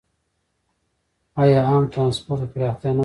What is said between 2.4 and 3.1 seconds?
ته پراختیا نه ورکوي؟